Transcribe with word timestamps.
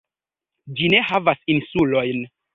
Ĝi 0.79 0.89
ne 0.95 1.03
havas 1.11 1.45
insulojn. 1.59 2.27